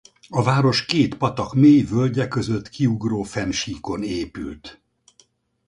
A 0.29 0.43
város 0.43 0.85
két 0.85 1.15
patak 1.17 1.53
mély 1.53 1.81
völgye 1.81 2.27
között 2.27 2.69
kiugró 2.69 3.23
fennsíkon 3.23 4.03
épült. 4.03 4.81